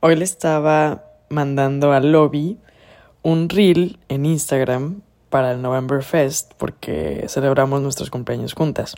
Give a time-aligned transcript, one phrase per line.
[0.00, 2.58] hoy le estaba mandando al lobby
[3.22, 8.94] un reel en Instagram para el November Fest porque celebramos nuestros cumpleaños juntas.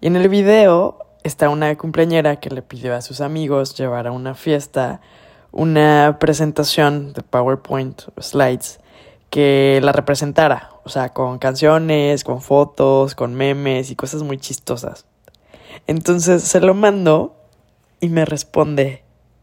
[0.00, 4.12] Y en el video está una cumpleañera que le pidió a sus amigos llevar a
[4.12, 5.00] una fiesta
[5.52, 8.80] una presentación de PowerPoint slides
[9.30, 15.06] que la representara, o sea, con canciones, con fotos, con memes y cosas muy chistosas.
[15.86, 17.36] Entonces se lo mando
[18.00, 19.01] y me responde,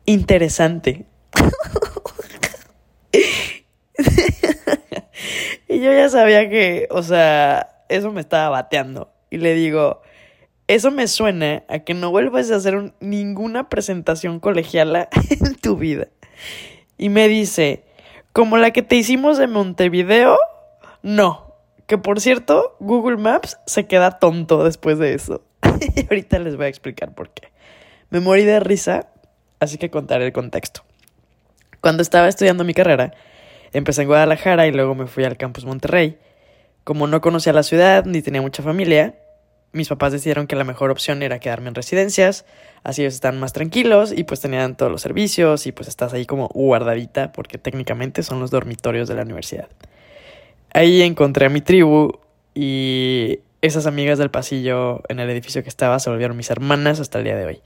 [0.10, 1.06] interesante.
[5.68, 9.12] y yo ya sabía que, o sea, eso me estaba bateando.
[9.30, 10.02] Y le digo,
[10.68, 16.08] eso me suena a que no vuelvas a hacer ninguna presentación colegiala en tu vida.
[16.98, 17.84] Y me dice,
[18.34, 20.38] como la que te hicimos en Montevideo,
[21.04, 21.56] no.
[21.86, 25.44] Que por cierto, Google Maps se queda tonto después de eso.
[25.96, 27.50] y ahorita les voy a explicar por qué.
[28.10, 29.10] Me morí de risa,
[29.60, 30.84] así que contaré el contexto.
[31.82, 33.14] Cuando estaba estudiando mi carrera,
[33.74, 36.18] empecé en Guadalajara y luego me fui al campus Monterrey.
[36.84, 39.16] Como no conocía la ciudad ni tenía mucha familia,
[39.72, 42.46] mis papás decidieron que la mejor opción era quedarme en residencias,
[42.84, 46.26] así ellos están más tranquilos y pues tenían todos los servicios y pues estás ahí
[46.26, 49.70] como guardadita porque técnicamente son los dormitorios de la universidad.
[50.74, 52.20] Ahí encontré a mi tribu
[52.56, 57.20] y esas amigas del pasillo en el edificio que estaba se volvieron mis hermanas hasta
[57.20, 57.62] el día de hoy.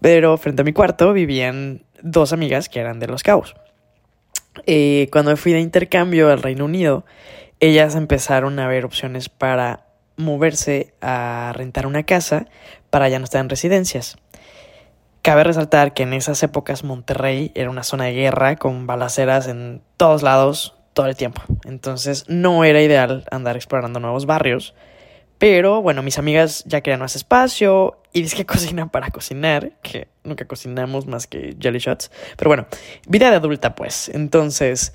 [0.00, 3.54] Pero frente a mi cuarto vivían dos amigas que eran de Los Cabos.
[4.66, 7.04] Eh, cuando fui de intercambio al Reino Unido,
[7.60, 12.46] ellas empezaron a ver opciones para moverse a rentar una casa
[12.90, 14.16] para ya no estar en residencias.
[15.22, 19.82] Cabe resaltar que en esas épocas Monterrey era una zona de guerra con balaceras en
[19.98, 21.42] todos lados todo el tiempo.
[21.64, 24.74] Entonces no era ideal andar explorando nuevos barrios.
[25.40, 30.06] Pero bueno, mis amigas ya querían más espacio y dice que cocinan para cocinar, que
[30.22, 32.10] nunca cocinamos más que jelly shots.
[32.36, 32.66] Pero bueno,
[33.08, 34.10] vida de adulta pues.
[34.10, 34.92] Entonces,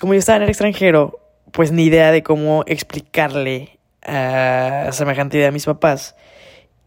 [0.00, 1.18] como yo estaba en el extranjero,
[1.50, 6.14] pues ni idea de cómo explicarle a semejante idea a mis papás.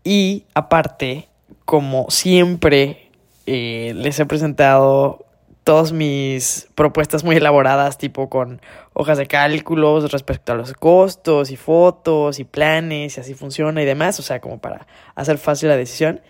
[0.06, 1.28] Y aparte,
[1.66, 3.10] como siempre,
[3.46, 5.25] eh, les he presentado
[5.66, 8.62] todas mis propuestas muy elaboradas, tipo con
[8.94, 13.86] hojas de cálculos respecto a los costos y fotos y planes y así funciona y
[13.86, 16.22] demás, o sea, como para hacer fácil la decisión.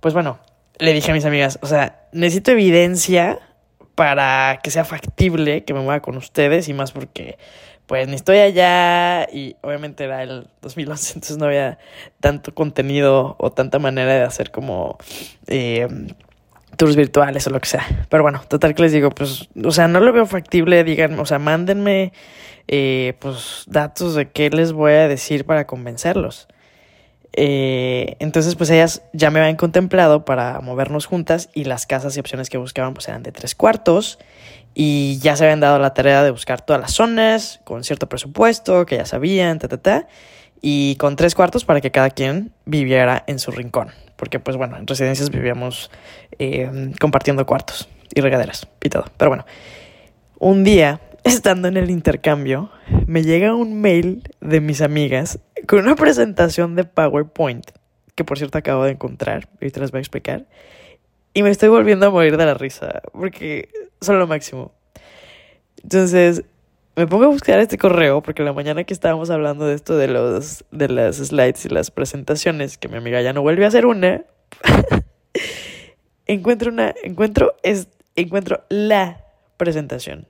[0.00, 0.38] Pues bueno,
[0.78, 3.40] le dije a mis amigas, o sea, necesito evidencia
[3.94, 7.38] para que sea factible que me mueva con ustedes y más porque
[7.86, 11.78] pues ni estoy allá y obviamente era el 2011, entonces no había
[12.20, 14.98] tanto contenido o tanta manera de hacer como
[15.46, 15.88] eh,
[16.76, 18.06] tours virtuales o lo que sea.
[18.08, 21.26] Pero bueno, total que les digo, pues, o sea, no lo veo factible, digan, o
[21.26, 22.12] sea, mándenme
[22.68, 26.48] eh, pues datos de qué les voy a decir para convencerlos.
[27.38, 32.20] Eh, entonces, pues ellas ya me habían contemplado para movernos juntas y las casas y
[32.20, 34.18] opciones que buscaban pues eran de tres cuartos
[34.74, 38.86] y ya se habían dado la tarea de buscar todas las zonas con cierto presupuesto
[38.86, 40.08] que ya sabían, ta, ta, ta,
[40.62, 43.90] y con tres cuartos para que cada quien viviera en su rincón.
[44.16, 45.90] Porque, pues bueno, en residencias vivíamos
[46.38, 49.04] eh, compartiendo cuartos y regaderas y todo.
[49.16, 49.46] Pero bueno,
[50.38, 52.70] un día, estando en el intercambio,
[53.06, 57.70] me llega un mail de mis amigas con una presentación de PowerPoint,
[58.14, 60.46] que por cierto acabo de encontrar, y te las voy a explicar.
[61.34, 63.68] Y me estoy volviendo a morir de la risa, porque
[64.00, 64.72] son lo máximo.
[65.82, 66.44] Entonces,
[66.96, 70.08] me pongo a buscar este correo, porque la mañana que estábamos hablando de esto de
[70.08, 73.84] los de las slides y las presentaciones, que mi amiga ya no vuelve a hacer
[73.84, 74.24] una,
[76.26, 79.24] encuentro una, encuentro, es, encuentro la
[79.58, 80.26] presentación.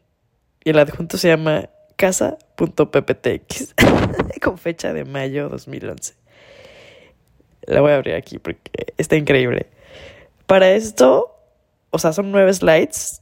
[0.64, 3.74] Y el adjunto se llama casa.pptx,
[4.42, 6.14] con fecha de mayo 2011.
[7.62, 9.66] La voy a abrir aquí porque está increíble.
[10.46, 11.36] Para esto,
[11.90, 13.20] o sea, son nueve slides.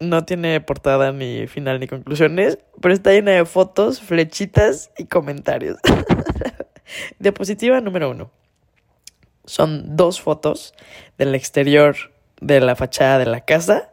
[0.00, 5.78] No tiene portada ni final ni conclusiones, pero está llena de fotos, flechitas y comentarios.
[7.18, 8.30] Diapositiva número uno.
[9.44, 10.74] Son dos fotos
[11.18, 11.96] del exterior
[12.40, 13.90] de la fachada de la casa.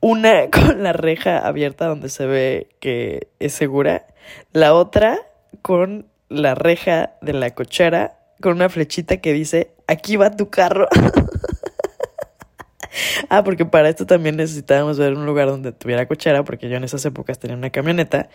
[0.00, 4.06] Una con la reja abierta donde se ve que es segura.
[4.52, 5.18] La otra
[5.62, 10.86] con la reja de la cochera con una flechita que dice, aquí va tu carro.
[13.28, 16.84] ah, porque para esto también necesitábamos ver un lugar donde tuviera cochera, porque yo en
[16.84, 18.28] esas épocas tenía una camioneta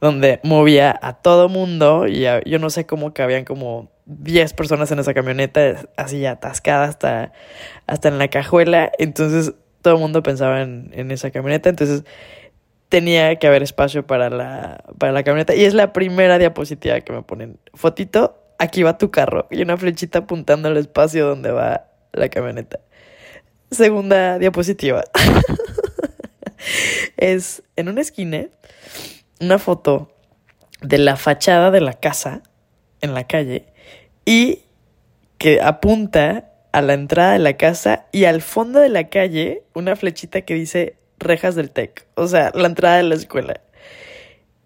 [0.00, 4.98] donde movía a todo mundo y yo no sé cómo cabían como 10 personas en
[4.98, 7.32] esa camioneta, así atascada hasta,
[7.86, 8.92] hasta en la cajuela.
[8.98, 11.68] Entonces todo el mundo pensaba en, en esa camioneta.
[11.68, 12.04] Entonces
[12.88, 15.54] tenía que haber espacio para la, para la camioneta.
[15.54, 17.58] Y es la primera diapositiva que me ponen.
[17.74, 19.46] Fotito, aquí va tu carro.
[19.50, 22.80] Y una flechita apuntando al espacio donde va la camioneta.
[23.70, 25.04] Segunda diapositiva.
[27.16, 28.46] es en una esquina
[29.40, 30.12] una foto
[30.80, 32.42] de la fachada de la casa
[33.00, 33.66] en la calle
[34.24, 34.62] y
[35.38, 39.96] que apunta a la entrada de la casa y al fondo de la calle una
[39.96, 43.60] flechita que dice rejas del TEC, o sea, la entrada de la escuela.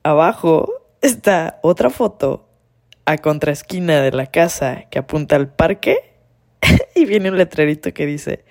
[0.02, 2.48] Abajo está otra foto
[3.04, 6.14] a contraesquina de la casa que apunta al parque
[6.94, 8.44] y viene un letrerito que dice,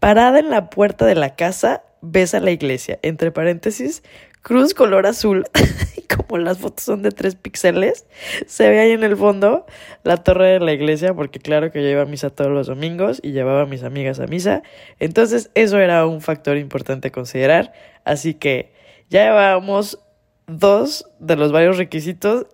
[0.00, 4.02] parada en la puerta de la casa, ves a la iglesia, entre paréntesis,
[4.42, 5.44] cruz color azul,
[5.96, 8.06] y como las fotos son de tres píxeles,
[8.46, 9.66] se ve ahí en el fondo
[10.04, 13.20] la torre de la iglesia, porque claro que yo iba a misa todos los domingos
[13.22, 14.62] y llevaba a mis amigas a misa,
[15.00, 17.72] entonces eso era un factor importante a considerar,
[18.04, 18.72] así que
[19.10, 19.98] ya llevábamos
[20.46, 22.46] dos de los varios requisitos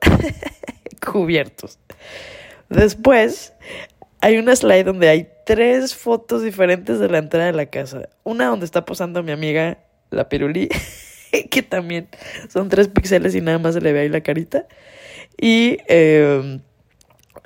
[1.05, 1.79] cubiertos.
[2.69, 3.53] Después,
[4.21, 8.09] hay una slide donde hay tres fotos diferentes de la entrada de la casa.
[8.23, 9.79] Una donde está posando mi amiga,
[10.11, 10.69] la pirulí,
[11.51, 12.09] que también
[12.49, 14.67] son tres píxeles y nada más se le ve ahí la carita.
[15.41, 16.61] Y, eh,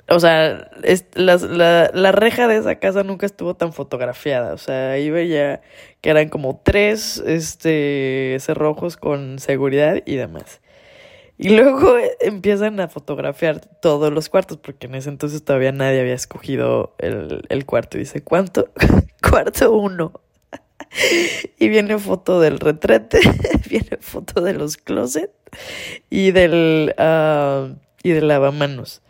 [0.09, 0.69] o sea,
[1.13, 4.53] la, la, reja de esa casa nunca estuvo tan fotografiada.
[4.53, 5.61] O sea, ahí veía
[6.01, 10.61] que eran como tres este, cerrojos con seguridad y demás.
[11.39, 16.13] Y luego empiezan a fotografiar todos los cuartos, porque en ese entonces todavía nadie había
[16.13, 17.97] escogido el, el cuarto.
[17.97, 18.69] Y dice, ¿cuánto?
[19.21, 20.11] Cuarto uno.
[21.59, 23.19] y viene foto del retrete,
[23.69, 25.33] viene foto de los closets
[26.09, 29.01] y del, uh, y del lavamanos.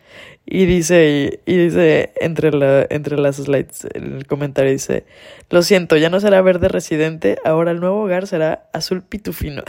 [0.45, 5.05] Y dice, y, dice entre, la, entre las slides, el comentario dice,
[5.51, 9.63] lo siento, ya no será verde residente, ahora el nuevo hogar será azul pitufino.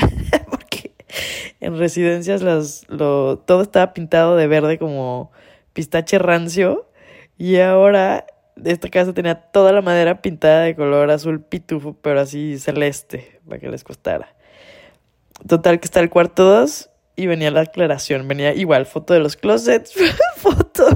[1.60, 5.30] En residencias las, lo, todo estaba pintado de verde como
[5.72, 6.90] pistache rancio
[7.38, 8.26] y ahora
[8.64, 13.60] esta casa tenía toda la madera pintada de color azul pitufo, pero así celeste, para
[13.60, 14.34] que les costara.
[15.46, 19.36] Total que está el cuarto 2 y venía la aclaración, venía igual foto de los
[19.36, 19.94] closets,
[20.36, 20.86] foto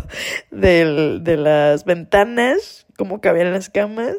[0.51, 4.17] de las ventanas, cómo cabían las camas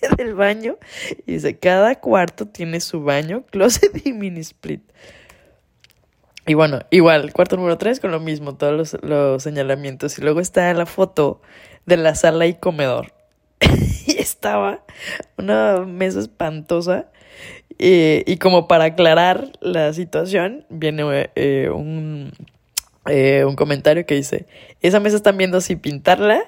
[0.16, 0.78] del baño.
[1.26, 4.82] Y dice, cada cuarto tiene su baño, closet y mini split.
[6.46, 10.18] Y bueno, igual, cuarto número 3 con lo mismo, todos los, los señalamientos.
[10.18, 11.40] Y luego está la foto
[11.86, 13.12] de la sala y comedor.
[14.06, 14.84] y estaba
[15.36, 17.06] una mesa espantosa.
[17.78, 22.32] y como para aclarar la situación, viene eh, un,
[23.06, 24.46] eh, un comentario que dice,
[24.82, 26.42] esa mesa están viendo si pintarla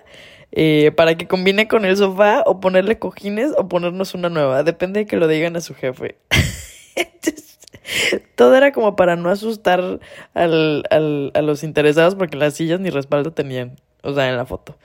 [0.53, 4.62] eh, para que combine con el sofá o ponerle cojines o ponernos una nueva.
[4.62, 6.17] Depende de que lo digan a su jefe.
[8.43, 10.00] todo era como para no asustar
[10.35, 14.47] al, al, a los interesados porque las sillas ni respaldo tenían o sea, en la
[14.47, 14.77] foto.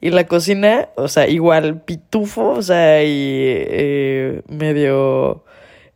[0.00, 5.44] Y la cocina, o sea, igual pitufo, o sea, y eh, medio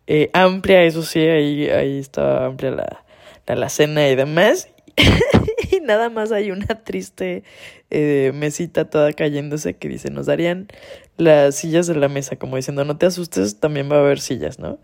[0.07, 3.05] eh, amplia, eso sí, ahí, ahí estaba amplia la,
[3.47, 4.69] la alacena y demás.
[5.73, 7.43] y nada más hay una triste
[7.89, 10.69] eh, mesita toda cayéndose que dice, nos darían
[11.17, 14.59] las sillas de la mesa, como diciendo, no te asustes, también va a haber sillas,
[14.59, 14.79] ¿no?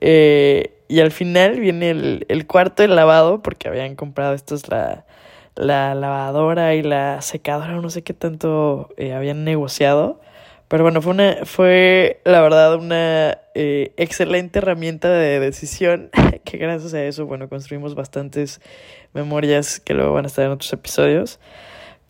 [0.00, 5.04] Y al final viene el, el cuarto de lavado, porque habían comprado, esto es la
[5.60, 10.20] la lavadora y la secadora, no sé qué tanto eh, habían negociado.
[10.68, 16.10] Pero bueno, fue, una, fue la verdad una eh, excelente herramienta de decisión
[16.44, 18.60] que gracias a eso, bueno, construimos bastantes
[19.12, 21.40] memorias que luego van a estar en otros episodios.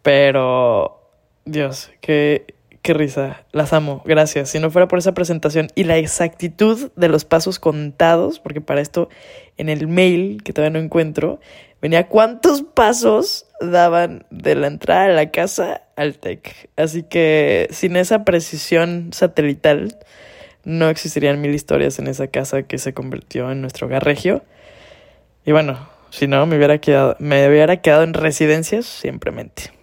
[0.03, 1.01] Pero,
[1.45, 3.45] Dios, qué, qué risa.
[3.53, 4.51] Las amo, gracias.
[4.51, 8.81] Si no fuera por esa presentación y la exactitud de los pasos contados, porque para
[8.81, 9.09] esto
[9.57, 11.41] en el mail, que todavía no encuentro,
[11.81, 16.71] venía cuántos pasos daban de la entrada de la casa al TEC.
[16.77, 19.99] Así que sin esa precisión satelital
[20.65, 24.43] no existirían mil historias en esa casa que se convirtió en nuestro hogar regio.
[25.45, 29.80] Y bueno, si no, me hubiera quedado, me hubiera quedado en residencias simplemente.